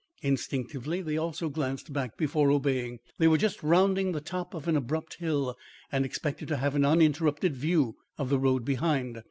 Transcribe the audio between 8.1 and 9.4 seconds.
of the road behind.